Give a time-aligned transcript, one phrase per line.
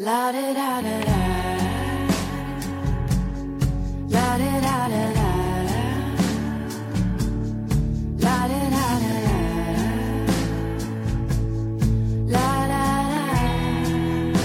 [0.00, 1.16] La da da da da.
[4.10, 5.26] La da da da da.
[8.20, 9.34] La da da da da.
[12.28, 12.38] La
[12.68, 14.38] da da.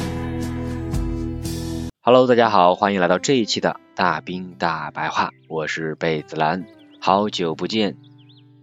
[2.02, 6.66] Hello，大家好，欢迎来到这一期的大兵大白话，我是贝子兰，
[7.00, 7.98] 好久不见。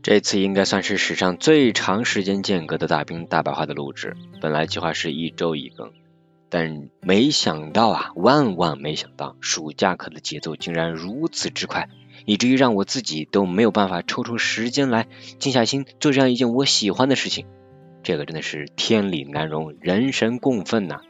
[0.03, 5.93] 这次应该算是史上最长时间间隔的大兵大白话的录制，本来计划是一周一更，
[6.51, 11.89] 但没想到啊，万万没想到，暑假课的节奏竟然如此之快，
[12.27, 15.07] 以至于让我自己都没有办法抽出时间来
[15.39, 17.47] 静下心做这样一件我喜欢的事情，
[18.03, 21.01] 这个真的是天理难容，人神共愤呐、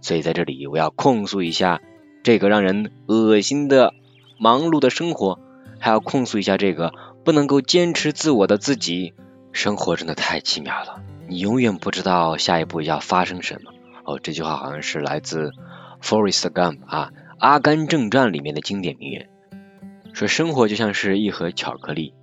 [0.00, 1.82] 所以在这里我要控诉一下
[2.22, 3.92] 这个让人恶心的
[4.38, 5.38] 忙碌的生活，
[5.78, 9.12] 还要控诉一下这个不能够坚持自我的自己。
[9.50, 13.72] 生活真的太奇妙了，你永远不知道下一步要发生什么。
[14.08, 15.52] 哦，这句话好像是来自
[16.00, 19.28] Forest Gump 啊，《阿甘正传》里面的经典名言，
[20.14, 22.14] 说生活就像是一盒巧克力，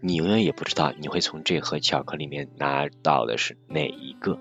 [0.00, 4.38] 你永远也不知道你会从这盒巧克力里面拿到的是哪一个。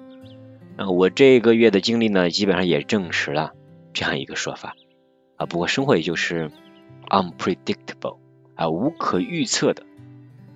[0.78, 3.52] 那我这个月的经历呢，基本上也证实了
[3.92, 4.74] 这样一个说法
[5.36, 5.46] 啊。
[5.48, 6.50] 不过生活也就是
[7.10, 8.20] unpredictable
[8.56, 9.84] 啊，无可预测的、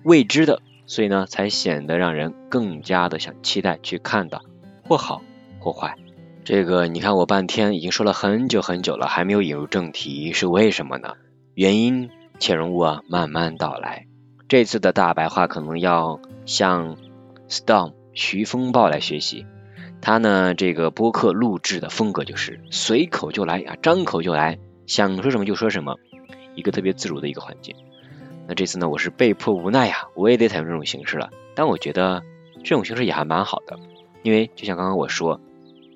[0.04, 4.42] 未知的，所以呢，才显得让人更加的想期待去看到，
[4.88, 5.20] 或好
[5.58, 5.96] 或坏。
[6.42, 11.14] 这个你看我半天已经说了很久很久了，还没有引入正题，是为什么呢？
[11.54, 14.06] 原因且容我慢慢道来。
[14.48, 16.96] 这次的大白话可能要向
[17.48, 19.46] Storm 徐风暴来学习。
[20.00, 25.96] 他呢，这个播客录制的风格就是随口就来啊，张口就来，想说什么就说什么，
[26.54, 27.76] 一个特别自如的一个环境。
[28.48, 31.28] 那这次呢，我是被迫无奈呀，我也得采用这种形式了。
[31.54, 32.22] 但我觉得
[32.64, 33.78] 这种形式也还蛮好的，
[34.22, 35.38] 因为就像刚刚我说，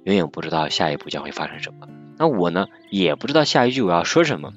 [0.05, 1.89] 永远不知道下一步将会发生什么。
[2.17, 4.53] 那我呢，也不知道下一句我要说什么，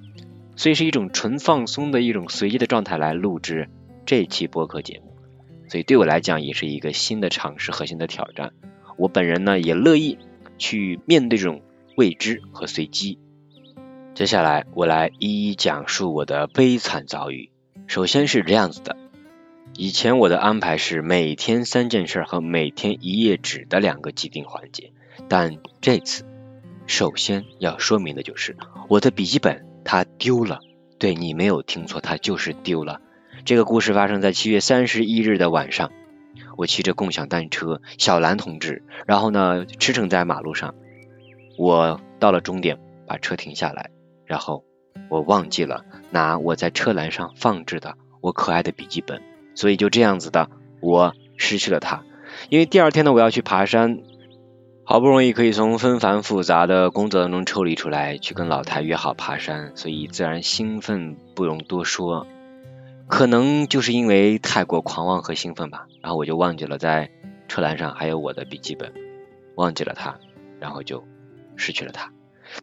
[0.56, 3.70] 所以是一种纯放松的一种随机的状态来录制
[4.06, 5.16] 这期播客节目。
[5.70, 8.54] 所以对我来讲，也是一个新的尝试和新的挑战。
[8.98, 10.18] 我本人呢也乐意
[10.58, 11.62] 去面对这种
[11.96, 13.20] 未知和随机。
[14.14, 17.52] 接下来我来一一讲述我的悲惨遭遇。
[17.86, 18.98] 首先是这样子的，
[19.76, 24.92] 以前我的安排是每天三件事和每天一页纸的两个既定环节，
[25.28, 26.26] 但这次
[26.86, 28.56] 首先要说明的就是
[28.88, 30.60] 我的笔记本它丢了。
[31.00, 33.02] 对你没有听错，它就是丢了。
[33.46, 35.92] 这个故事发生在七月三十一日的晚上。
[36.56, 40.74] 我骑着共享单车，小兰同志，然后呢驰骋在马路上。
[41.56, 43.92] 我到了终点，把车停下来，
[44.26, 44.64] 然后
[45.10, 49.22] 我忘记了拿我在车篮上放置的我可爱的笔记本，
[49.54, 50.50] 所以就这样子的，
[50.82, 52.04] 我失去了它。
[52.50, 54.00] 因为第二天呢，我要去爬山，
[54.90, 62.26] 好不容易可以从纷繁复杂的工作当中抽离出来，去跟老太约好爬山，所以自然兴奋不容多说。
[63.06, 67.12] 可能就是因为太过狂妄和兴奋吧，然后我就忘记了在
[67.50, 68.94] 车篮上还有我的笔记本，
[69.56, 70.16] 忘记了它，
[70.62, 71.04] 然后就
[71.58, 72.14] 失去了它。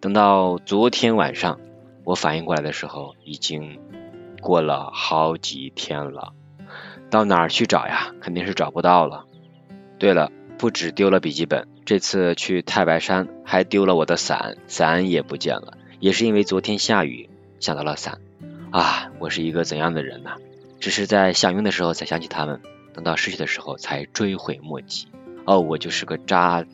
[0.00, 1.60] 等到昨天晚上
[2.04, 3.78] 我反应过来的时候，已经
[4.40, 6.32] 过了好几天了，
[7.10, 8.14] 到哪儿去找呀？
[8.22, 9.26] 肯定是找不到了。
[9.98, 17.28] 对了，不止丢了笔记本，这次去太白山还丢了我的伞，伞也不见了，也是因为昨天下雨，
[17.60, 18.20] 想到了伞。
[18.70, 20.30] 啊，我是一个怎样的人呢、
[20.80, 22.60] 只是在想用的时候才想起他们，
[22.94, 25.08] 等到失去的时候才追悔莫及。
[25.44, 26.64] 哦，我就是个渣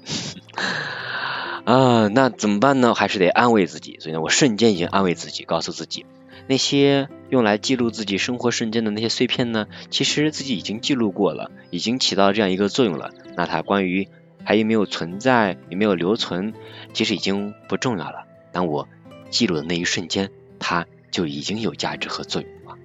[1.65, 2.07] 啊！
[2.09, 2.95] 那怎么办呢？
[2.95, 3.99] 还是得安慰自己。
[3.99, 6.07] 所以呢，我瞬间已经安慰自己，告诉自己，
[6.47, 13.11] 那些用来记录自己生活瞬间的那些碎片呢，其实自己已经记录过了，已经起到这样一个作用了。
[13.37, 14.09] 那它关于
[14.45, 16.55] 还有没有存在，有没有留存，
[16.93, 18.27] 其实已经不重要了。
[18.53, 18.89] 当我
[19.31, 20.87] 记录的那一瞬间，它。
[21.11, 22.79] 就已经有价值和作用了。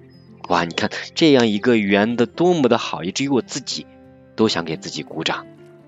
[0.48, 3.86] 哇，你看这样一个圆的多么的好，以至于我自己
[4.34, 5.46] 都想给自己鼓掌。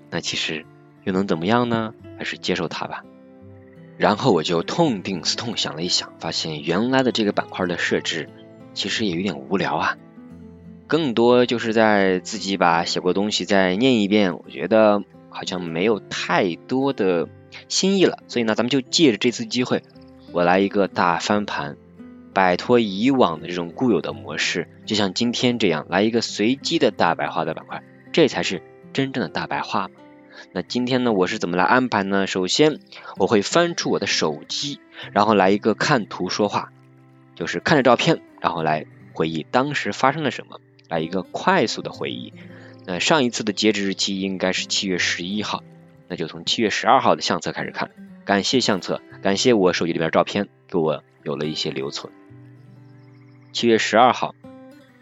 [0.09, 0.65] 那其实
[1.03, 1.93] 又能怎么样呢？
[2.17, 3.03] 还是接受它吧。
[3.97, 8.29] 然后我就痛定思痛，想了一想，发现原来的这个板块的设置
[8.73, 9.97] 其实也有点无聊啊。
[10.87, 17.27] 更多就是在自己把写过东西再念一遍，我觉得好像没有太多的
[17.67, 18.19] 新意了。
[18.27, 19.83] 所以呢，咱们就借着这次机会，
[20.31, 21.77] 我来一个大翻盘。
[22.31, 27.83] 摆脱以往的这种固有的模式，就像今天这样来一个随机的大白话的板块，
[28.13, 28.61] 这才是
[28.93, 29.95] 真正的大白话嘛。
[30.53, 32.27] 那今天呢，我是怎么来安排呢？
[32.27, 32.79] 首先，
[33.17, 34.79] 我会翻出我的手机，
[35.11, 36.71] 然后来一个看图说话，
[37.35, 42.31] 就是看着照片，然后来回忆当时发生了什么，来一个快速的回忆。
[42.91, 45.63] 那上一次的截止日期应该是七月十一号，
[46.07, 47.91] 那就从七月十二号的相册开始看，
[48.25, 52.11] 感谢相册，感谢我手机里边照片，给我有了一些留存。
[53.53, 54.33] 七月十二号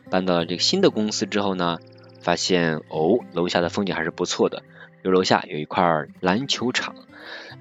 [0.09, 1.77] 搬到了这个新的公司之后呢，
[2.21, 4.63] 发现哦，楼下的风景还是不错的，
[5.01, 6.93] 就楼下有一块篮球场，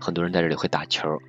[0.00, 1.22] 很多人在这里会打球，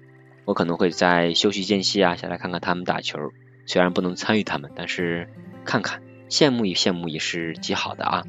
[0.45, 3.31] 我可能会在休息间隙啊下来看看他们打球，
[3.67, 5.29] 虽然不能参与他们，但是
[5.65, 6.01] 看看
[6.31, 8.23] 羡慕一羡慕也是极好的啊。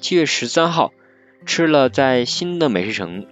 [0.00, 0.92] 七月十三号
[1.46, 3.26] 吃了在新的美食城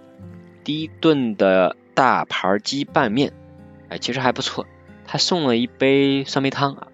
[0.64, 3.32] 第一顿的大盘鸡拌面，
[3.88, 4.66] 哎，其实还不错，
[5.04, 6.88] 他送了一杯酸梅汤啊。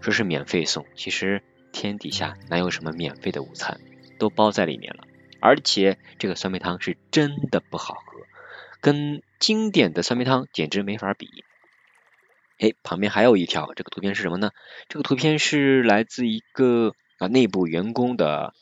[0.00, 1.42] 说是免费送，其实
[1.72, 3.78] 天底下哪有什么免费的午餐，
[4.18, 5.04] 都包在里面了。
[5.40, 8.20] 而且这个酸梅汤是真的不好喝，
[8.80, 11.28] 跟经典的酸梅汤简直没法比。
[12.58, 14.52] 哎，旁边还有一条，这个图片是什么呢？
[14.88, 18.54] 这个图片是来自一个啊内部员工的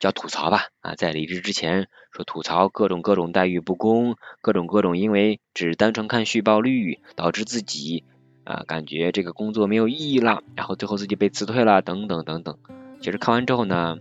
[0.00, 8.04] 叫吐槽吧啊，在离职之前说吐槽各种各种待遇不公，各种各种因为只单纯看续报率导致自己。
[8.44, 12.56] 啊，感觉这个工作没有意义了，然后最后自己被辞退了，等等等等。
[12.98, 13.98] 其实看完之后呢，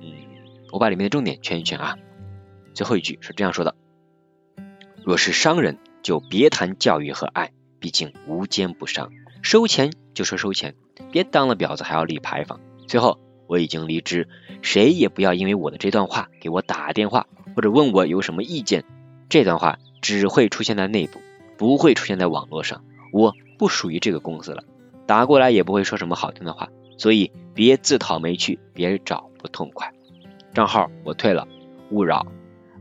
[0.00, 0.14] 嗯，
[0.72, 1.98] 我把里面的重点圈一圈啊。
[2.72, 3.74] 最后一句是这样说的：
[5.04, 9.12] 若是商人，就别谈教育和爱，毕竟无奸不商。
[9.42, 10.76] 收钱就说收钱，
[11.12, 12.58] 别当了婊子还要立牌坊。
[12.88, 13.20] 最后，
[13.50, 14.28] 我已经离职，
[14.62, 18.84] 谁也不要因为我的这段话给我打电话或者问我有什么意见。
[19.28, 21.20] 这段话只会出现在内部，
[21.58, 22.82] 不会出现在网络上。
[23.12, 23.34] 我。
[23.58, 24.64] 不属于这个公司了，
[25.04, 29.92] 打过来也不会说什么好听的话，所以别自讨没趣，别找不痛快。
[30.54, 31.46] 账号我退了，
[31.90, 32.26] 勿扰。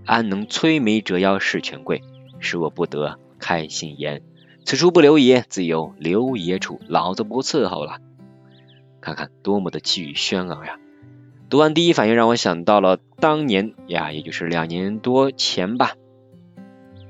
[0.05, 2.01] 安能摧眉折腰事权贵，
[2.39, 4.21] 使我不得开心颜。
[4.63, 6.79] 此处不留爷，自有留爷处。
[6.87, 7.97] 老子不伺候了。
[9.01, 10.77] 看看多么的气宇轩昂呀！
[11.49, 15.95] 读完第一反应让我想到了当年呀，也就是两年多前吧。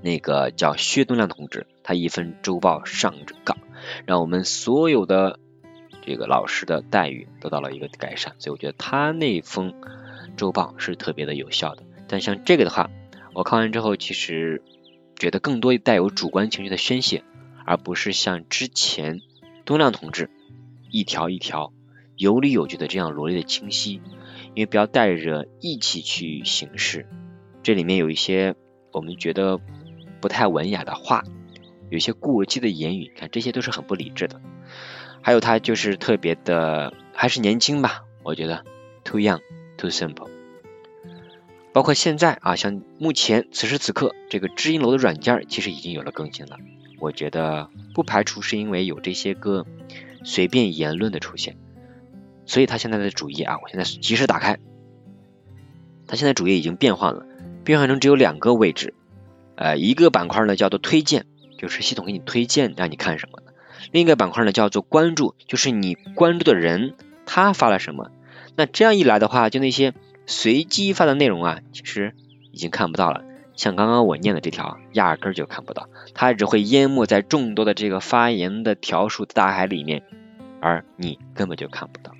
[0.01, 3.57] 那个叫薛东亮同志，他一份周报上着岗，
[4.05, 5.39] 让我们所有的
[6.01, 9.73] 这个老师的待遇得到了一个改善，所以我觉得他那封
[10.37, 11.83] 周报是特别的有效的。
[12.07, 12.89] 但像这个的话，
[13.33, 14.63] 我看完之后，其实
[15.17, 17.23] 觉得更多带有主观情绪的宣泄，
[17.65, 19.19] 而不是像之前
[19.65, 20.29] 东亮同志
[20.89, 21.73] 一条一条
[22.19, 24.01] 有理有据的这样罗列的清晰，
[24.53, 27.07] 因为不要带着义气去行事，
[27.63, 28.55] 这里面有一些
[28.91, 29.59] 我们觉得。
[30.21, 31.23] 不太文雅的话，
[31.89, 34.41] 有些过激的言语，看这些都是很不理智的。
[35.21, 38.65] 还有他就是特别的，还是年轻吧，我觉得
[39.05, 39.39] too young
[39.77, 40.27] too simple。
[41.71, 46.57] 包括现在啊，像目前此时此刻，这个知音楼的软件其实已经有了更新了。
[46.99, 49.65] 我觉得不排除是因为有这些个
[50.25, 51.55] 随便言论的出现，
[52.49, 54.57] 所以他现在的主页啊，我现在及时打开，
[56.07, 57.23] 他现在主页已经变换了，
[57.63, 58.95] 变换成只有两个位置。
[59.55, 61.27] 呃，一个板块呢叫做推荐，
[61.59, 63.53] 就是系统给你推荐让你看什么的；
[63.91, 66.95] 另一个板块呢叫做关注，就是你关注的人
[67.27, 68.09] 他发了什么。
[68.55, 69.93] 那这样一来的话，就那些
[70.25, 72.15] 随机发的内容啊，其实
[72.51, 73.23] 已经看不到了。
[73.55, 80.01] 像刚刚我念的这条，压根儿就看不到，它只会淹没在众多的这个发言的条数的大海里面，
[80.61, 82.11] 而你根本就看不到。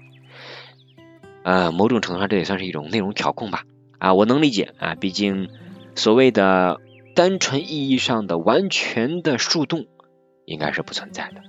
[1.50, 3.64] 呃，某种程度上这也算是一种内容调控吧。
[3.98, 5.50] 啊，我能理解啊，毕竟
[5.96, 6.80] 所谓的。
[7.16, 9.88] 单纯意义上的完全的树洞
[10.46, 11.42] 应该是不存在的，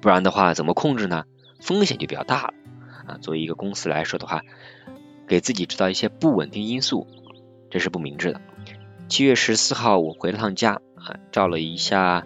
[0.00, 1.24] 不然的话怎么控制呢？
[1.60, 2.54] 风险就比较大了
[3.06, 3.18] 啊。
[3.20, 4.40] 作为一个公司来说的话，
[5.28, 7.06] 给自己制造一些不稳定因素，
[7.70, 8.40] 这是不明智的。
[9.08, 12.24] 七月十四号我回了趟家啊，照了一下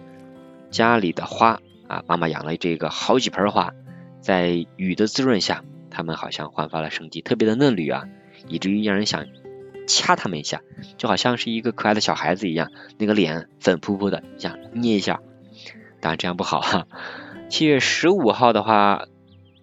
[0.69, 1.59] 家里的花
[1.89, 3.73] 啊，妈妈养了这个好几盆花，
[4.21, 8.05] 在雨的滋润下，它们好像焕发了生机，特别的嫩绿啊，
[8.47, 9.27] 以至于让人想。
[9.87, 10.61] 掐他们一下，
[10.97, 15.19] 就好像是一个可爱的小孩子一样，那个脸粉扑扑的，想捏一下，
[15.99, 16.87] 当然这样不好哈。
[17.49, 19.07] 七月十五号的话，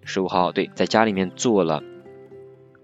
[0.03, 1.81] 十五号对，在家里面做了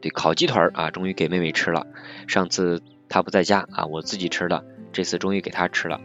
[0.02, 1.86] 对烤鸡腿啊，终于给妹妹吃了。
[2.26, 6.00] 上次她不在家啊，我自己吃的，这次终于给她吃了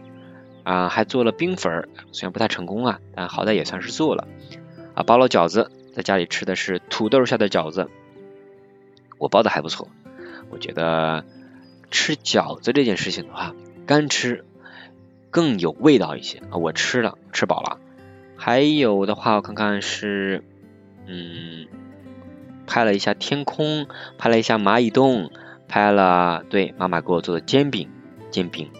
[0.63, 4.27] 啊，还做了冰粉，虽然不太成功啊，但好歹也算是做了
[4.93, 5.01] 啊。
[5.03, 7.89] 包了饺子，在家里吃的是土豆下的饺子，
[9.17, 9.87] 我包的还不错。
[10.49, 11.25] 我觉得
[11.89, 13.53] 吃饺子这件事情的话，
[13.85, 14.45] 干吃
[15.29, 16.57] 更有味道一些啊。
[16.57, 17.79] 我吃了，吃饱了。
[18.35, 20.43] 还有的话，我看看是，
[21.05, 21.67] 嗯，
[22.65, 25.31] 拍了一下天空，拍了一下蚂蚁洞，
[25.67, 27.89] 拍了对妈妈给我做的煎饼，
[28.29, 28.71] 煎饼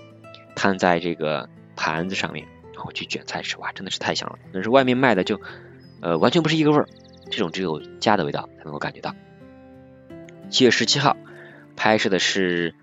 [0.56, 4.39] 摊在这个盘子上面，然后去卷菜吃，哇，真的是太香了。
[4.51, 5.39] 但是外面卖的就
[6.01, 6.88] 呃完全不是一个味儿，
[7.29, 9.15] 这种只有家的味道才能够感觉到。
[10.50, 11.17] 七月十七号。
[11.74, 12.75] 拍摄的是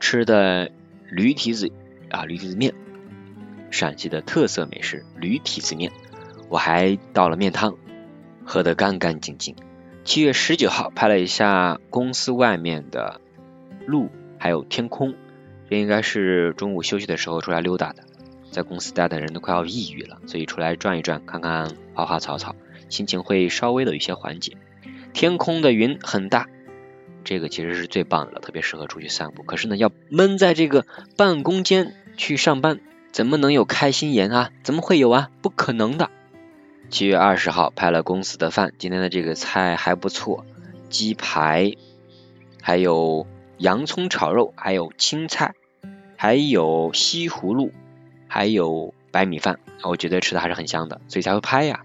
[0.00, 0.70] 吃的
[1.10, 1.70] 驴蹄子
[2.08, 2.72] 啊，驴蹄子面
[3.70, 5.92] 陕西的特色美食驴蹄子面，
[6.48, 7.76] 我还倒了面汤，
[8.46, 9.54] 喝得干干净净。
[10.02, 13.20] 七月十九号拍了一下公司外面的
[13.84, 14.08] 路，
[14.38, 15.14] 还有天空，
[15.68, 18.04] 这应该是中午休息的时候出来溜达的。
[18.50, 22.56] 在公司待的人都快要抑郁了，所以出来转一转，看看花花草草，
[22.88, 24.56] 心情会稍微的有些缓解。
[25.12, 26.48] 天空的云很大，
[27.24, 29.42] 这个其实是最棒的，特别适合出去散步。
[29.42, 30.86] 可是呢，要闷在这个
[31.16, 32.80] 办公间去上班，
[33.12, 34.50] 怎么能有开心颜啊？
[34.62, 35.30] 怎么会有啊？
[35.42, 36.10] 不可能的。
[36.90, 40.46] 七月二十号拍了公司的饭，今天的这个菜还不错，
[40.88, 41.74] 鸡排，
[42.62, 43.26] 还有
[43.58, 45.54] 洋葱炒肉，还有青菜，
[46.16, 47.72] 还有西葫芦。
[48.28, 51.84] 还有白米饭，我觉得吃的还是很香的，所以才会拍呀。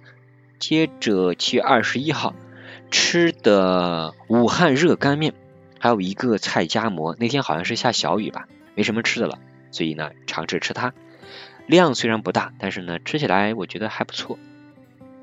[0.59, 2.35] 接着七月二十一号
[2.91, 5.33] 吃的武汉热干面，
[5.79, 7.15] 还有一个菜夹馍。
[7.19, 9.39] 那天好像是下小雨吧，没什么吃的了，
[9.71, 10.93] 所以呢尝试吃它。
[11.65, 14.37] 量虽然不大，但是呢吃起来我觉得还不错，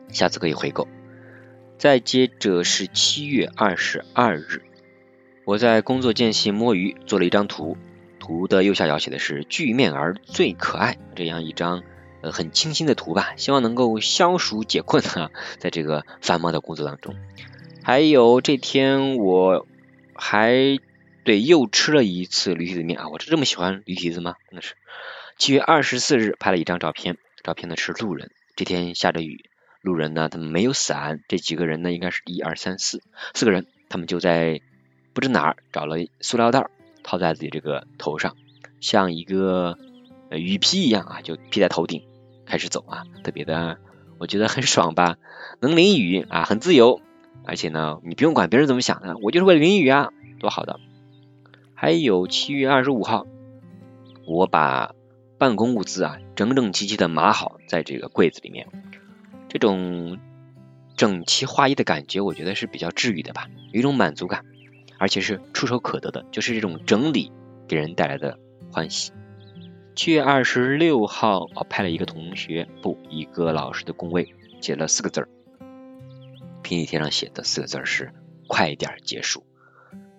[0.09, 0.89] 下次可以回购。
[1.79, 4.63] 再接着是七月二十二日，
[5.45, 7.79] 我在工作间隙摸鱼，做了一张图。
[8.31, 11.83] 图的右下角写的是“巨面儿最可爱”这样一张
[12.21, 17.17] 呃很清新的图吧，希望能够消暑解困啊，在这个繁忙的工作当中。
[17.83, 19.67] 还有这天我
[20.15, 20.79] 还
[21.25, 24.37] 对又吃了一次驴蹄子面啊，我是这么喜欢驴蹄子吗？
[24.49, 24.75] 真的是。
[25.37, 29.45] 七月二十四日拍了一张照片，照片呢是路人，这天下着雨，
[29.81, 33.03] 路人呢他们没有伞，这几个人呢应该是一二三四
[33.35, 34.61] 四个人，他们就在
[35.15, 36.71] 不知哪儿找了塑料袋。
[37.03, 38.37] 套在自己这个头上，
[38.81, 39.79] 像一个
[40.31, 42.03] 雨披一样啊，就披在头顶，
[42.47, 43.79] 开始走啊，特别的，
[44.19, 45.17] 我觉得很爽吧，
[45.61, 47.01] 能淋雨啊，很自由，
[47.45, 50.79] 而且呢，你不用管别人怎么想的，我就是为了淋雨啊，多好的。
[51.75, 53.27] 还有七月二十五号，
[54.27, 54.95] 我把
[55.39, 58.69] 办公物资啊整整齐齐的码好在这个柜子里面，
[59.49, 60.19] 这种
[60.97, 64.45] 整齐划一的感觉，我觉得是比较治愈的吧，有一种满足感。
[65.01, 67.33] 而且是触手可得的，就是这种整理
[67.67, 68.39] 给人带来的
[68.71, 69.13] 欢喜。
[69.97, 75.29] 七月二十六号，我派了一个同学不一个老师的工位，写了四个字儿。
[76.63, 78.13] PPT 上写的四个字是
[78.47, 79.43] “快点结束”。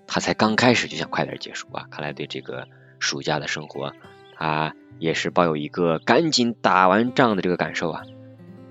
[0.07, 1.85] 他才刚开始就想快点结束啊！
[1.91, 3.93] 看来对这个暑假的生活，
[4.35, 8.01] 他也是抱有一个赶紧打完仗的这个感受啊。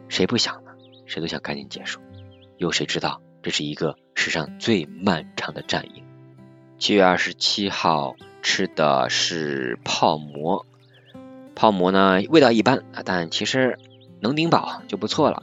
[0.09, 0.73] 谁不想呢？
[1.07, 2.01] 谁都想赶紧结束，
[2.59, 3.23] 有谁知道？
[3.43, 6.03] 这是一个史上最漫长的战役。
[6.79, 10.65] 七月二十七号吃的是泡馍，
[11.55, 13.79] 泡馍呢味道一般，但其实
[14.21, 15.43] 能顶饱就不错了。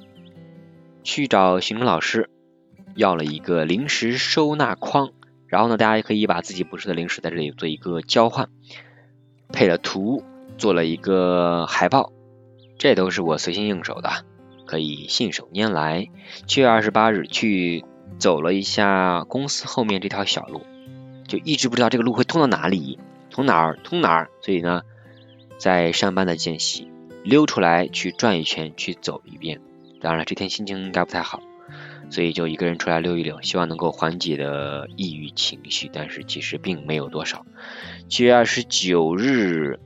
[1.04, 2.30] 去找行政老师
[2.96, 5.12] 要了一个零食收纳筐，
[5.48, 8.50] 然后呢，大家也可以把自己不吃的零食在这里做一个交换，
[9.54, 10.24] 配了图
[10.58, 12.12] 做了一个海报，
[12.78, 14.26] 这都是我随心应手的。
[14.68, 16.10] 可以信手拈来。
[16.46, 17.84] 七月二十八日去
[18.20, 20.62] 走了一下公司后面这条小路，
[21.28, 23.00] 就一直不知道这个路会通到哪里，
[23.32, 24.30] 从哪儿通哪儿。
[24.42, 24.84] 所以呢，
[25.58, 26.92] 在上班的间隙
[27.24, 29.62] 溜出来去转一圈，去走一遍。
[30.02, 31.42] 当然了，这天心情应该不太好，
[32.10, 35.90] 所以就一个人出来溜一溜，希望能够缓解的抑郁情绪。
[35.92, 37.46] 但是其实并没有多少。
[38.10, 39.80] 七月二十九日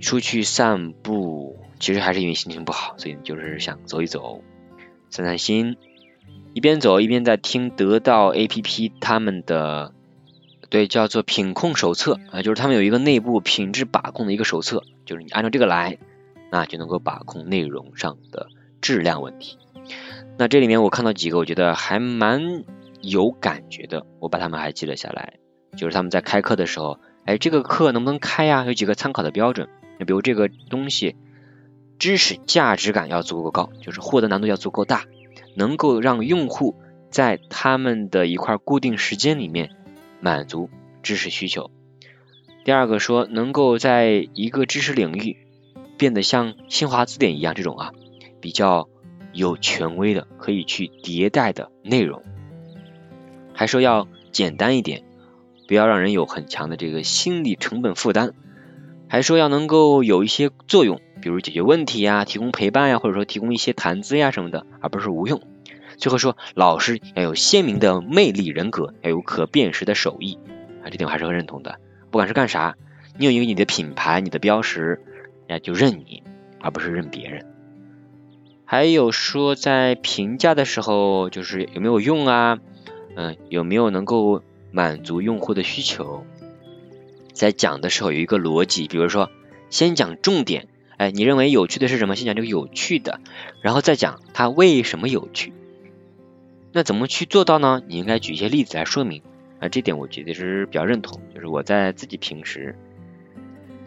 [0.00, 1.57] 出去散步。
[1.78, 4.42] 其实还是因为心情不好，所以就是想走一走，
[5.10, 5.76] 散散心。
[6.54, 9.92] 一边走一边在听得到 APP 他们的
[10.70, 15.98] 对叫做品控手册啊，就是他们有一个内部品质把控的一个手册，就是你按照这个来，
[16.50, 18.48] 那就能够把控内容上的
[18.80, 19.58] 质量问题。
[20.36, 22.64] 那这里面我看到几个我觉得还蛮
[23.02, 25.34] 有感觉的，我把他们还记了下来。
[25.76, 28.64] 就是他们在开课的时候，哎，这个课能不能开呀？
[28.64, 29.68] 有几个参考的标准，
[29.98, 31.14] 那比如这个东西。
[31.98, 35.04] 知识价值感要足够高，就是获得难度要足够大，
[35.54, 36.76] 能够让用户
[37.10, 39.70] 在他们的一块固定时间里面
[40.20, 40.70] 满足
[41.02, 41.70] 知识需求。
[42.64, 45.38] 第二个说，能够在一个知识领域
[45.96, 47.92] 变得像新华字典一样这种啊，
[48.40, 48.88] 比较
[49.32, 52.22] 有权威的，可以去迭代的内容。
[53.54, 55.02] 还说要简单一点，
[55.66, 58.34] 不要让人有很强的这个心理成本负担。
[59.08, 61.00] 还说要能够有一些作用。
[61.20, 65.42] 比如解决问题呀，提供陪伴呀，或者说提供一些谈资呀什么的，而不是无用。
[65.96, 70.38] 最后说，老师要有鲜明的魅力人格，要有可辨识的手艺
[70.82, 71.80] 啊，这点我还是很认同的。
[72.10, 72.76] 不管是干啥，
[73.18, 75.02] 你有一个你的品牌、你的标识，
[75.48, 76.22] 哎，就认你，
[76.60, 77.44] 而不是认别人。
[78.64, 82.58] 还有说，在评价的时候，就是有没有用啊，
[83.16, 86.24] 嗯，有没有能够满足用户的需求？
[87.32, 89.30] 在讲的时候有一个逻辑，比如说
[89.68, 90.68] 先讲重点。
[90.98, 92.16] 哎，你认为有趣的是什么？
[92.16, 93.20] 先讲这个有趣的，
[93.62, 95.52] 然后再讲它为什么有趣。
[96.72, 97.80] 那怎么去做到呢？
[97.86, 99.22] 你应该举一些例子来说明
[99.60, 101.22] 啊，这点我觉得是比较认同。
[101.32, 102.76] 就是我在自己平时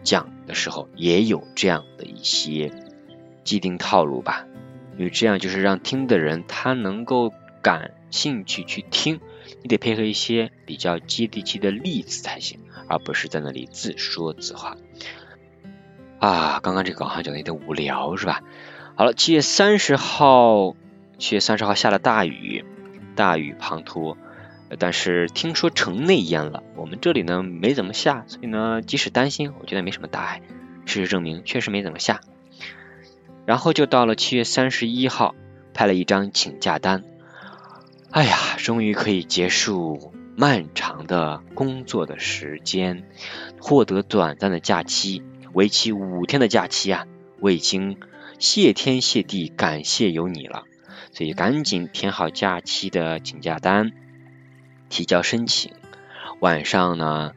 [0.02, 2.72] 讲的时候，也有这样的一些
[3.44, 4.46] 既定套路吧，
[4.98, 9.20] 因为这样就是让听的人他能够感兴趣去听。
[9.62, 14.76] 你得配合一些比较接地气的例子才行，而不是在那里自说自话。
[16.22, 18.42] 啊，刚刚这个好像讲的有点无聊，是吧？
[18.94, 20.76] 好了，七月三十号，
[21.18, 22.64] 七月三十号下了大雨，
[23.16, 24.16] 大雨滂沱，
[24.78, 30.42] 但是听说城内淹了，我们这里呢没怎么下，所以呢即使担心，我觉得没什么大碍。
[30.86, 32.20] 事实证明，确实没怎么下。
[33.44, 35.34] 然后就到了七月三十一号，
[35.74, 37.02] 拍了一张请假单。
[38.12, 43.02] 哎呀，终于可以结束漫长的工作的时间，
[43.60, 47.06] 获得短暂的假期，为期五天的假期啊！
[47.40, 47.98] 我已经
[48.38, 50.64] 谢天谢地感谢有你了，
[51.12, 53.92] 所以赶紧填好假期的请假单，
[54.88, 55.72] 提交申请。
[56.40, 57.32] 晚上呢，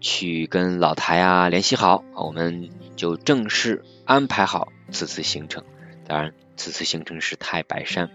[0.00, 5.64] 去跟老台啊联系好，我们就正式安排好此次行程。
[6.06, 8.10] 当然，此次行程是太白山。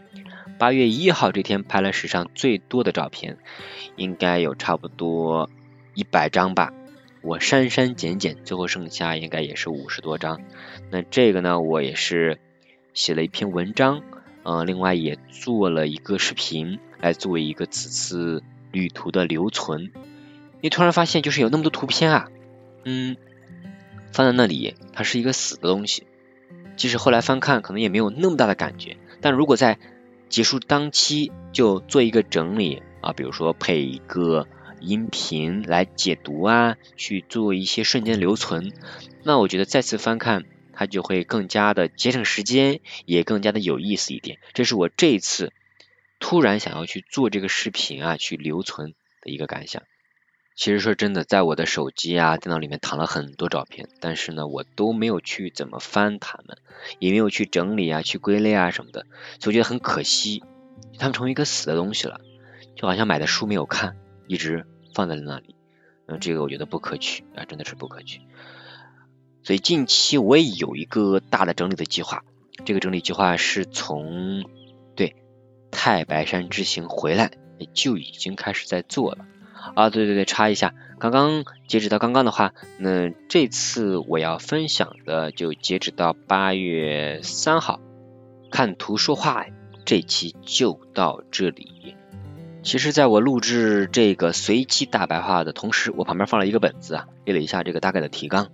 [0.58, 3.38] 八月一号这天拍了史上最多的照片，
[3.96, 5.50] 应该有差不多
[5.94, 6.74] 一百张吧。
[7.24, 10.42] 我删删减减，最后剩下应该也是五十多张。
[10.92, 12.38] 那这个呢，我也是
[12.94, 14.04] 写了一篇文章，
[14.44, 19.92] 嗯，另外也做了一个视频来作为一个此次旅途的留存。
[20.60, 22.28] 你突然发现，就是有那么多图片啊，
[22.84, 23.16] 嗯，
[24.12, 26.06] 放在那里，它是一个死的东西。
[26.76, 28.98] 即使后来翻看，可能也没有那么大的感觉。
[29.22, 29.80] 但如果在
[30.28, 34.48] 结束当期就做一个整理啊，比如说配一个
[34.84, 38.72] 音频来解读啊，去做一些瞬间留存。
[39.24, 44.38] 那我觉得再次翻看它就会更加的节省时间，也更加的有意思一点。
[44.54, 45.54] 这是我这一次
[46.20, 49.84] 突然想要去做这个视频啊，去留存的一个感想。
[50.56, 56.60] 其实说真的，在我的手机啊、电脑里面躺了很多照片，但是呢，我都没有去怎么翻它们，
[57.00, 59.08] 也没有去整理啊、去归类啊什么的，
[59.40, 60.44] 所以我觉得很可惜，
[61.00, 62.22] 它们成为一个死的东西了，
[62.76, 65.56] 就好像买的书没有看，一直放在了那里，
[66.08, 68.22] 嗯这个我觉得不可取啊，真的是不可取。
[69.44, 72.24] 所以近期我也有一个大的整理的计划，
[72.66, 74.46] 这个整理计划是从
[74.96, 75.16] 对
[75.72, 77.32] 太白山之行回来
[77.74, 79.26] 就已经开始在做了。
[79.76, 87.80] 啊，对对对，插一下，刚刚截止到刚刚的话，那这次我要分享的就截止到八月三号，
[88.52, 89.46] 看图说话
[89.86, 91.96] 这期就到这里。
[92.64, 98.50] 其实，在我录制这个随机大白话的同时，我旁边放了一个本子啊，列了一下这个大概的提纲。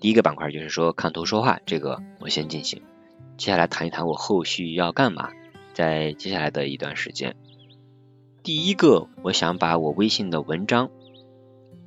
[0.00, 2.82] 第一个板块就是说看图说话，这个我先进行，
[3.36, 5.30] 接下来谈一谈我后续要干嘛，
[5.74, 7.36] 在接下来的一段时间。
[8.42, 10.90] 第一个，我想把我微信的文章，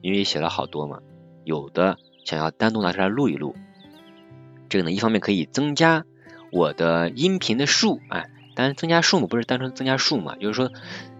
[0.01, 0.99] 因为写了好多嘛，
[1.43, 3.53] 有的想要单独拿出来录一录。
[4.69, 6.05] 这个呢，一方面可以增加
[6.53, 10.71] 我的音频的数，哎，当然增加数目不是单纯增加数嘛，就是说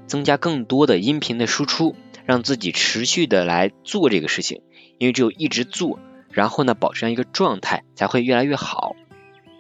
[0.08, 4.62] 增加更多的音频的输出，让自己持续的来做这个事情。
[4.98, 6.00] 因为只有一直做，
[6.32, 8.96] 然后呢，保持这样一个状态，才会越来越好。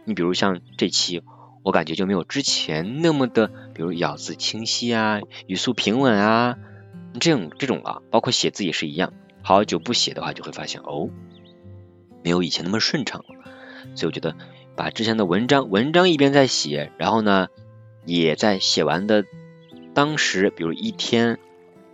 [0.05, 1.21] 你比如像这期。
[1.63, 6.59] 我感觉就没有之前那么的，比如咬字清晰啊，语速平稳啊，
[7.19, 9.13] 这种这种啊，包括写字也是一样。
[9.41, 11.09] 好久不写的话，就会发现哦，
[12.23, 13.51] 没有以前那么顺畅了。
[13.95, 14.35] 所以我觉得
[14.75, 17.47] 把之前的文章，文章一边在写，然后呢，
[18.05, 19.25] 也在写完的
[19.95, 21.39] 当时，比如一天、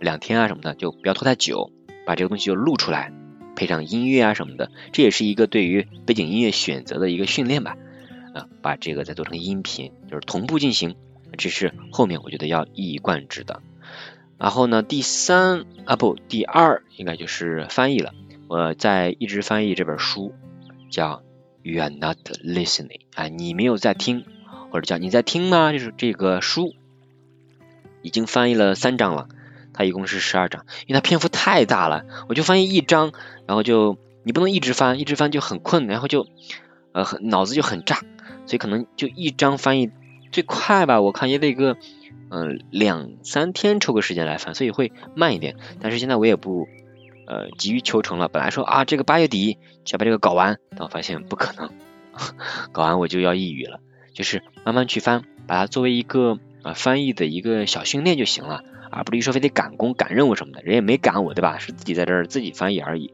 [0.00, 1.70] 两天啊什么的，就不要拖太久，
[2.04, 3.12] 把这个东西就录出来，
[3.56, 7.76] 配上音乐啊什么的，这也是一个对于背景音乐选择的一个训练吧。
[8.34, 10.96] 啊，把这个再做成音频，就是同步进行，
[11.36, 13.62] 这是后面我觉得要一以贯之的。
[14.38, 18.14] 然后呢，第三啊不，第二应该就是翻译了。
[18.48, 20.34] 我在一直翻译这本书，
[20.90, 21.22] 叫
[21.70, 24.24] 《You Are Not Listening》啊，你没有在听，
[24.70, 25.72] 或者叫你在听吗？
[25.72, 26.74] 就是这个书
[28.02, 29.28] 已经翻译了三章了，
[29.72, 33.12] 它一共是十二章，因为它篇幅太大了，我就翻译一章，
[33.46, 36.26] 然后就你不能一直翻，一直翻就很困，然后就
[36.92, 38.00] 呃脑子就很炸。
[38.44, 39.90] 所以可能就一张翻译
[40.32, 41.76] 最快吧，我看也得个
[42.28, 45.56] 嗯两三天抽个时间来翻，所以会慢一点。
[45.80, 46.66] 但是现在我也不
[47.26, 51.70] 呃急于求成了，本来说啊这个八月底就要把这个搞完，但我发现不可能，
[52.72, 53.78] 搞完我就要抑郁了。
[54.12, 61.58] 就是慢慢去翻，把它作为一个啊翻译的一个小训练就行了，而不是说非得赶工赶任务什么的，人也没赶我对吧？
[61.58, 63.12] 是自己在这儿自己翻译而已，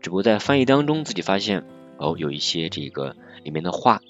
[0.00, 1.64] 只不过在翻译当中自己发现
[1.96, 3.16] 哦有一些这个。
[3.44, 4.02] 里面的话，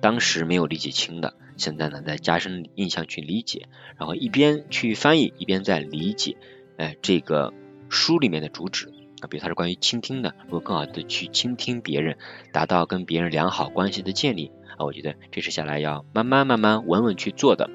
[0.00, 3.66] 当时没有理解清的，现在呢再加深印象去理解，
[3.98, 6.36] 然后一边去翻译，一边在理解，
[6.78, 7.52] 哎，这个
[7.90, 12.16] 书里面的主旨啊，比如它是关于倾听的，如果更好的去倾听别人，
[12.52, 17.68] 达到跟别人良好关系的建立啊，我觉得这是下来要慢慢慢慢稳稳去做的。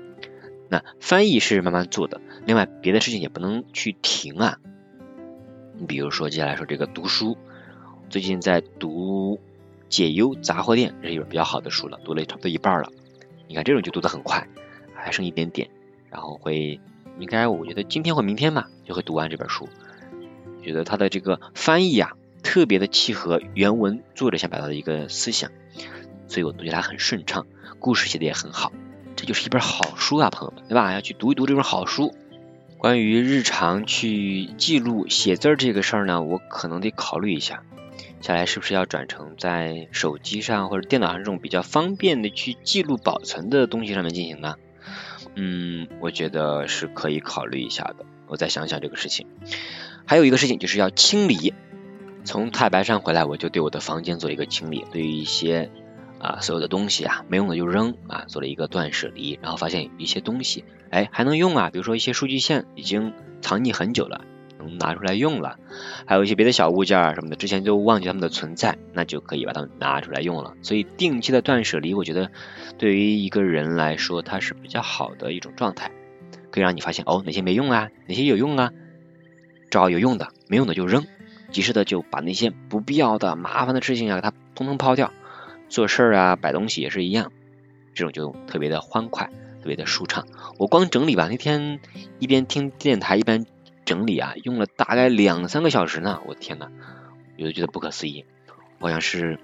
[0.75, 4.57] 那翻译是慢慢做的，另外别的事情也不能去停啊。
[5.77, 7.37] 你比如说接下来说这个读书，
[8.09, 9.37] 最近在读
[9.87, 12.91] 《解忧杂货店》，这是一本比较好的书了，读了差不多一半了。
[13.47, 14.49] 你看这种就读得很快，
[14.93, 15.69] 还剩一点点，
[16.09, 16.81] 然后会
[17.19, 19.69] 应该我觉得今天或明天吧就会读完这本书。
[20.61, 25.51] 觉得它的这个翻译啊特别的契合原文作者想表达的一个思想，
[26.27, 27.47] 所以我读起来很顺畅，
[27.79, 28.73] 故事写的也很好。
[29.25, 30.93] 就是一本好书啊，朋友们，对吧？
[30.93, 32.13] 要去读一读这本好书。
[32.77, 37.63] 关于日常去记录写字儿这个事儿呢，我可能得考虑一下，
[38.21, 44.55] 下来是不是要转成在手机上或者电脑上这种比较方便的去记录保存的东西上面进行呢？
[45.33, 48.05] 嗯，我觉得是可以考虑一下的。
[48.27, 49.27] 我再想想这个事情。
[50.05, 51.53] 还有一个事情就是要清理。
[52.23, 55.71] 从太白山回来，我就对我的房间做一个清理，对于一些。
[56.19, 64.21] 啊，所有的东西啊，没用的就扔啊，做了一个断舍离，然后发现一些东西，哎，还能用啊，比如说一些数据线已经藏匿很久了，
[64.57, 65.59] 能拿出来用了，
[66.07, 70.53] 还有一些别的小物件啊什么的，之前就忘记它们的存在，那就可以把它们拿出来用了。
[70.61, 72.31] 所以定期的断舍离，我觉得
[72.77, 75.91] 对于一个人来说，它是比较好的一种状态，
[76.49, 78.71] 可以让你发现哦，哪些没用啊，哪些有用啊，
[79.69, 81.05] 找有用的，没用的就扔，
[81.51, 85.11] 及时的就把那些不必要的、麻烦的事情啊，给它通通抛掉。
[85.69, 87.31] 做事儿啊，摆东西也是一样，
[87.93, 89.27] 这种就特别的欢快，
[89.61, 90.27] 特别的舒畅。
[90.57, 91.79] 我光整理吧，那天
[92.19, 93.45] 一边听电台一边
[93.83, 96.21] 整理啊，用了大概两三个小时呢。
[96.25, 96.69] 我天呐，
[97.37, 98.25] 我就觉得不可思议，
[98.79, 99.39] 好像是。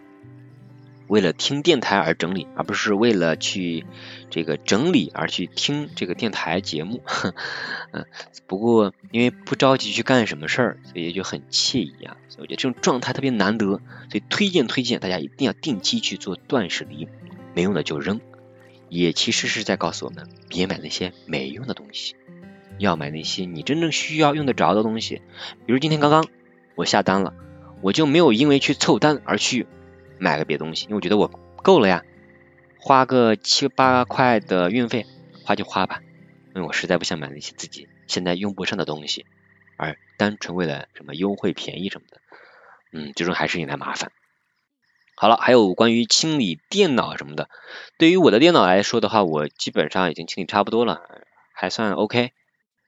[1.11, 3.85] 为了听电台而整理，而不是为了去
[4.29, 7.03] 这个整理而去听这个电台节目。
[7.91, 8.05] 嗯，
[8.47, 12.15] 不过因为不着急去干什么事儿，所以就很惬意啊。
[12.29, 13.81] 所以我觉得这种状态特别难得，所
[14.13, 17.09] 以推荐推荐大家一定要定期去做断舍离，
[17.53, 18.21] 没用的就扔。
[18.87, 22.15] 也其实是在告诉我们，别买那些没用的东西，
[22.77, 25.21] 要买那些你真正需要用得着的东西。
[25.65, 26.25] 比如今天刚刚
[26.75, 27.33] 我下单了，
[27.81, 29.67] 我就没有因为去凑单而去。
[30.21, 31.27] 买个别东西，因为我觉得我
[31.63, 32.03] 够了呀，
[32.79, 35.07] 花个七八块的运费，
[35.43, 35.99] 花就花吧，
[36.53, 39.25] 因为我实在不想买那些自己现在用不上的东西，
[39.77, 42.21] 而单纯为了什么优惠便宜什么的，
[42.93, 44.11] 嗯，最终还是引来麻烦。
[45.15, 47.49] 好了，还有关于清理电脑什么的，
[47.97, 51.01] 对于我的电脑来说的话，我基本上已经清理差不多了，
[51.53, 52.31] 还算 OK。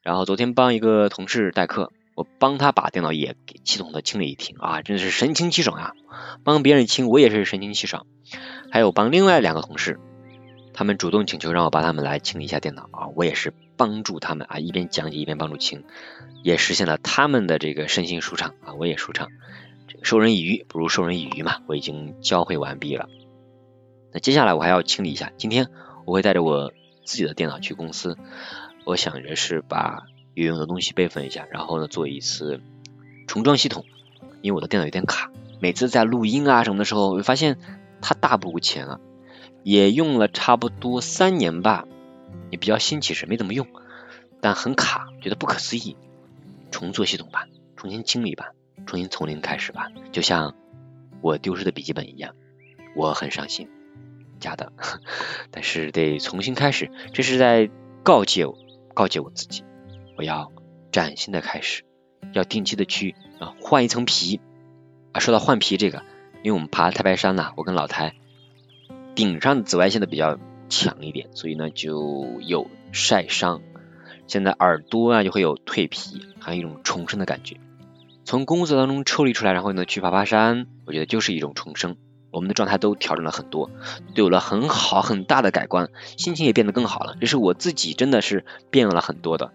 [0.04, 1.92] 然后昨天帮一个同事代课。
[2.16, 5.94] 我帮他把电脑也给系统的清理一听啊，真的是神清气爽啊！
[6.44, 8.06] 帮别人清，我也是神清气爽。
[8.72, 10.00] 还有帮另外两个同事，
[10.74, 15.86] 他们主动请求让我帮他们来清理一下电脑啊，我也是帮助他们啊，一边讲解一边帮助清，
[16.44, 19.30] 也实现了他们的这个身心舒畅啊，我也舒畅。
[20.04, 23.10] 授人以鱼不如授人以渔嘛，我已经教会完毕了。
[24.12, 25.70] 那接下来我还要清理一下，今天
[26.06, 26.72] 我会带着我
[27.06, 28.20] 自己的电脑去公司，
[28.86, 30.04] 我想着是把。
[30.34, 32.62] 有用的东西备份一下，然后呢做一次
[33.28, 33.86] 重装系统，
[34.42, 37.58] 因为我的电脑有点卡，每次在录音啊什么的时候，我发现
[38.02, 39.00] 它大不如前了，
[39.64, 41.88] 也用了差不多三年吧，
[42.50, 43.68] 也比较新其实没怎么用，
[44.42, 45.96] 但很卡，觉得不可思议，
[46.72, 48.52] 重做系统吧，重新清理吧，
[48.86, 50.56] 重新从零开始吧，就像
[51.22, 52.36] 我丢失的笔记本一样，
[52.96, 53.70] 我很伤心，
[54.40, 54.74] 假的，
[55.52, 57.70] 但是得重新开始，这是在
[58.04, 58.48] 告诫，
[58.94, 59.64] 告诫我自己。
[60.16, 60.52] 我要
[60.92, 61.84] 崭新的开始，
[62.34, 64.40] 要定期的去啊换一层皮
[65.12, 65.20] 啊。
[65.20, 66.04] 说到换皮这个，
[66.44, 68.14] 因为我们爬太白山呐，我跟老台
[69.16, 70.38] 顶上的紫外线的比较
[70.70, 73.62] 强一点，所以呢就有晒伤。
[74.28, 77.58] 现在耳朵啊就会有蜕皮，还有一种重生的感觉。
[78.24, 81.98] 从工作当中抽离出来，然后呢去爬爬山，我觉得就是一种重生。
[82.32, 83.70] 我们的状态都调整了很多，
[84.16, 87.16] 都有了很好很大的改观，心情也变得更好了。
[87.20, 89.52] 这是我自己真的是变了很多的。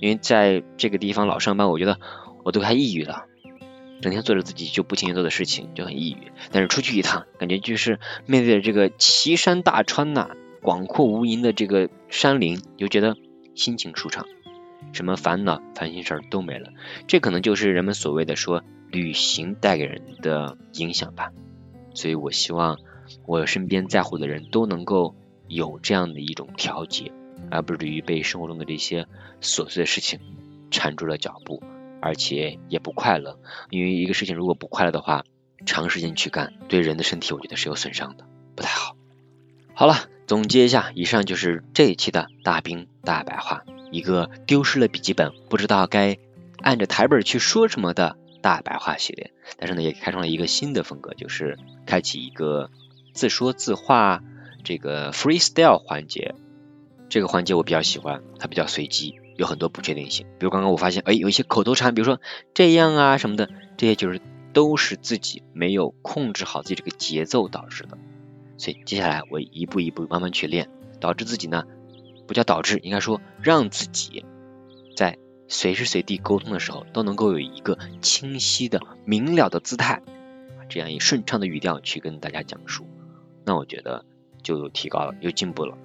[0.00, 1.98] 因为在这个地方老上班，我觉得
[2.44, 3.24] 我都快抑郁了，
[4.00, 6.32] 整天做着自己就不情愿做的事情，就很抑郁。
[6.52, 10.30] 但是出去一趟，感觉就是面对着这个奇山大川呐，
[10.62, 13.16] 广阔无垠的这个山林，就觉得
[13.54, 14.26] 心情舒畅，
[14.92, 16.70] 什么烦恼、烦心事儿都没了。
[17.06, 21.32] 这可能就是人们所谓的说旅行带给人的影响吧。
[21.94, 22.78] 所以我希望
[23.26, 25.16] 我身边在乎的人都能够
[25.48, 27.10] 有这样的一种调节。
[27.50, 29.06] 而不至于被生活中的这些
[29.40, 30.20] 琐碎的事情
[30.70, 31.62] 缠住了脚步，
[32.00, 33.38] 而且也不快乐。
[33.70, 35.24] 因为一个事情如果不快乐的话，
[35.66, 38.96] 长时间去干，对人的身体我觉得是有损伤的，不太好。
[39.74, 46.18] 好了，总结一下，以上就是这一期的大兵大白话，一个丢失了笔记本，不知道该
[46.62, 49.32] 按着台本去说什么的大白话系列。
[49.56, 52.70] 但是呢，也开创了一个新的风格，就是开启一个
[53.14, 54.22] 自说自话
[54.64, 56.34] 这个 freestyle 环节。
[57.08, 59.16] 这个环节我比较喜欢，它比较随机。
[59.36, 62.20] 有很多不确定性，比如刚刚我发现，哎，有一些口头禅，比如说
[62.54, 64.20] 这样啊什么的，这些就是
[64.52, 67.96] 都是自己没有控制好自己这个节奏导致的。
[68.56, 70.68] 所以接下来我一步一步慢慢去练，
[70.98, 71.62] 导致自己呢，
[72.26, 74.24] 不叫导致，应该说让自己
[74.96, 80.02] 在随时随地沟通的时候都能够有一个清晰的、明了的姿态，
[80.68, 82.88] 这样以顺畅的语调去跟大家讲述，
[83.44, 84.04] 那我觉得
[84.42, 85.78] 就有提高了，有进步了。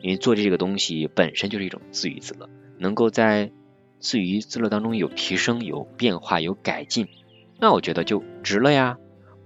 [0.00, 2.48] 因为做这个东西本身就是一种自娱自乐。
[2.78, 3.50] 能够在
[3.98, 7.08] 自娱自乐当中有提升、有变化、有改进，
[7.58, 8.98] 那我觉得就值了呀。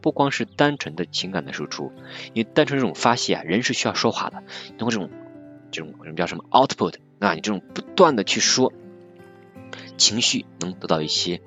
[0.03, 1.93] 不光是单纯的情感的输出，
[2.35, 4.43] 因为单纯这种发泄啊，人是需要说话的。
[4.77, 5.09] 通过这种
[5.71, 8.73] 这种什么叫什么 output，那你这种不断的去说，
[9.97, 11.41] 情绪能得到一些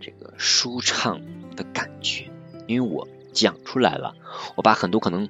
[0.00, 1.20] 这个舒畅
[1.54, 2.30] 的感觉。
[2.66, 3.06] 因为我
[3.38, 4.14] 讲出来了，
[4.56, 5.28] 我把很多可能。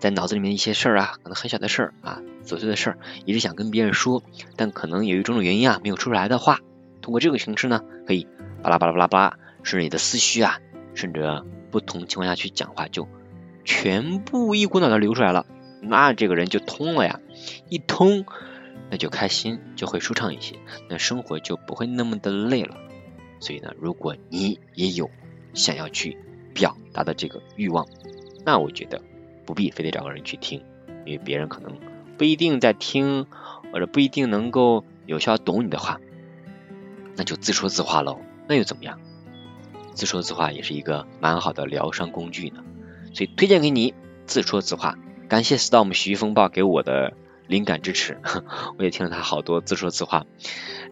[0.00, 4.22] 在脑子里面一些事儿啊，可能很小的事儿啊，琐碎的事儿，一直想跟别人说，
[4.56, 6.60] 但可能由于种种原因啊，没有说出来的话，
[7.02, 8.26] 通过这个形式呢，可以
[8.62, 10.58] 巴拉巴拉巴拉巴拉，顺着你的思绪啊，
[10.94, 13.08] 顺着不同情况下去讲话，就
[13.66, 15.44] 全部一股脑的流出来了，
[15.82, 17.20] 那这个人就通了呀，
[17.68, 18.24] 一通
[18.88, 20.56] 那就开心，就会舒畅一些，
[20.88, 22.74] 那生活就不会那么的累了。
[23.38, 25.10] 所以呢，如果你也有
[25.52, 26.16] 想要去
[26.54, 27.86] 表达的这个欲望，
[28.44, 29.02] 那我觉得。
[29.46, 30.62] 不必非得找个人去听，
[31.04, 31.76] 因为别人可能
[32.16, 33.26] 不一定在听，
[33.72, 35.98] 或者不一定能够有效懂你的话，
[37.16, 38.20] 那就自说自话喽。
[38.46, 39.00] 那又怎么样？
[39.92, 42.62] 自说自话也是一个蛮好的疗伤工具呢。
[43.12, 43.92] 所以推荐给你
[44.24, 44.96] 自说自话。
[45.28, 47.14] 感谢 storm 徐风暴给我的
[47.48, 48.20] 灵感支持，
[48.78, 50.26] 我也听了他好多自说自话，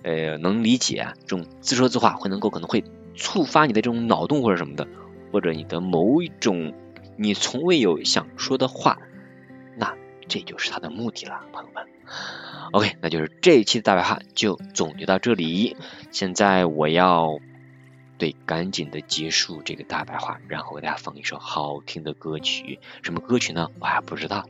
[0.02, 2.82] 呃，能理解这种自说自话会能够可能会
[3.14, 4.88] 触发你的这种脑洞或者什么的，
[5.32, 6.74] 或者你的某一种。
[7.20, 9.00] 你从未有想说的话，
[9.76, 9.96] 那
[10.28, 11.84] 这就是他的目的了，朋友们。
[12.70, 15.76] OK，那就是这一期的大白话就总结到这里。
[16.12, 17.40] 现在我要
[18.18, 22.78] 对赶紧的结束这个大白话，然后给大家放一首好听的歌曲。
[23.02, 23.68] 什么歌曲呢？
[23.80, 24.46] 我还不知道。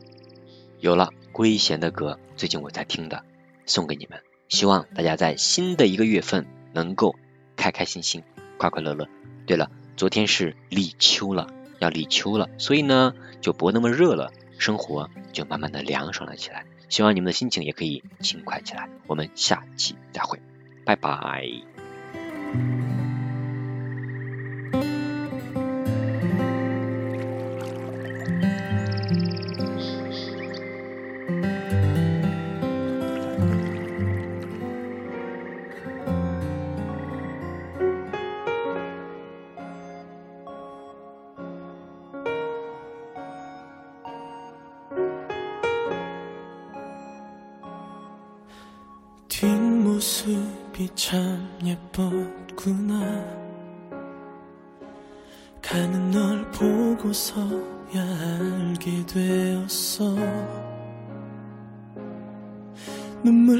[0.79, 3.23] 有了归贤的歌，最近我在听的，
[3.65, 4.21] 送给你们。
[4.47, 7.15] 希望大家在新的一个月份能够
[7.55, 8.21] 开开心心、
[8.59, 9.07] 快快乐乐。
[9.47, 11.49] 对了，昨天是立秋了。
[11.79, 16.65] 要立秋了，所以呢就不那么热了，生活就慢慢的凉爽了起来。
[16.87, 18.89] 希望你们的心情也可以轻快起来。
[19.07, 20.39] 我们下期再会，
[20.85, 21.49] 拜拜。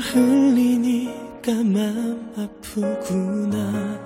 [0.10, 4.00] 흘리니까 맘 아프구나.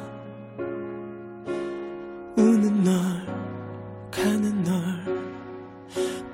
[2.35, 2.93] 우는 널
[4.11, 4.73] 가는 널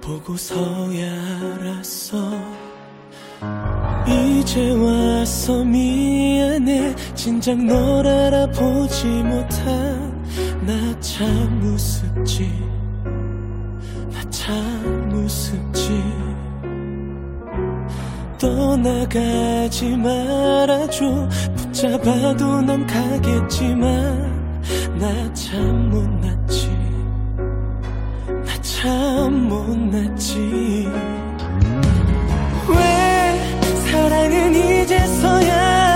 [0.02, 2.32] 보고서야 알았어.
[4.08, 6.96] 이제 와서 미안해.
[7.14, 8.19] 진작 널알
[18.40, 21.28] 떠나가지 말아줘.
[21.56, 24.40] 붙잡아도 넌 가겠지만
[24.98, 26.70] 나 참 못났지.
[28.46, 30.88] 나 참 못났지.
[32.70, 35.89] 왜 사랑은 이제서야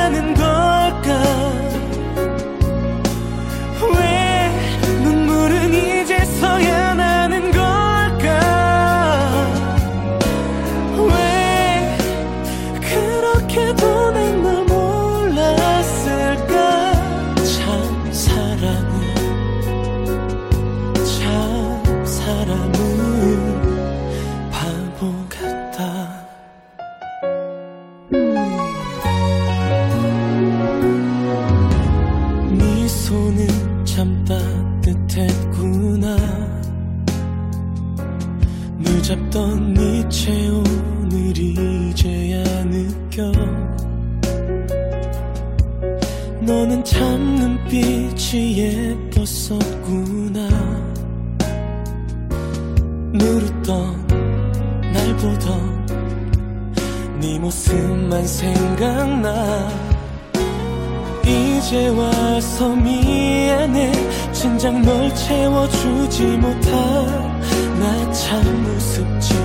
[43.13, 43.31] 느껴.
[46.41, 48.57] 너는 참 눈빛이
[49.13, 50.49] 예뻤었구나.
[53.13, 54.07] 누르던
[54.91, 55.85] 날 보던
[57.21, 59.69] 네 모습만 생각나.
[61.23, 63.91] 이제 와서 미안해.
[64.33, 67.41] 진작 널 채워주지 못한
[67.79, 69.42] 나 참 우습지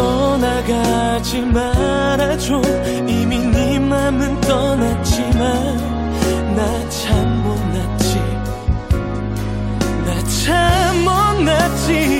[0.00, 2.62] 떠나가지 말아줘
[3.06, 5.76] 이미 네 맘은 떠났지만
[6.56, 8.18] 나 참 못났지.
[10.06, 12.19] 나 참 못났지